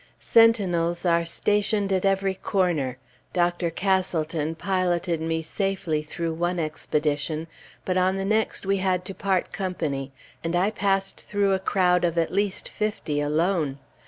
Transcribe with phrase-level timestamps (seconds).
[0.17, 2.97] Sentinels are stationed at every corner;
[3.33, 3.69] Dr.
[3.69, 7.45] Castleton piloted me safely through one expedition;
[7.85, 10.11] but on the next, we had to part company,
[10.43, 13.77] and I passed through a crowd of at least fifty, alone.